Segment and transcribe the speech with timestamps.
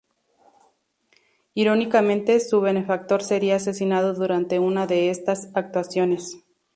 [1.53, 6.39] Irónicamente su benefactor sería asesinado durante una de estas actuaciones.